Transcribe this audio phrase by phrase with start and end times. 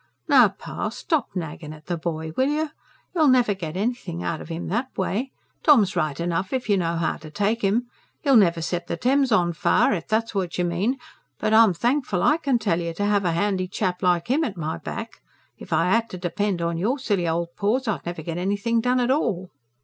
[0.27, 2.71] "Now, pa, stop nagging at the boy, will you?
[3.13, 5.31] You'll never get anything out of 'im that way.
[5.61, 7.87] Tom's right enough if you know how to take him.
[8.23, 10.97] He'll never set the Thames on fire, if that's what you mean.
[11.37, 14.57] But I'm thankful, I can tell you, to have a handy chap like him at
[14.57, 15.21] my back.
[15.59, 18.99] If I 'ad to depend on your silly old paws, I'd never get anything done
[18.99, 19.51] at all."